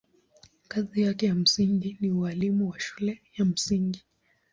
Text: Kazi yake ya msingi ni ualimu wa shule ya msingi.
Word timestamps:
Kazi 0.67 1.01
yake 1.01 1.25
ya 1.25 1.35
msingi 1.35 1.97
ni 2.01 2.11
ualimu 2.11 2.69
wa 2.69 2.79
shule 2.79 3.21
ya 3.35 3.45
msingi. 3.45 4.05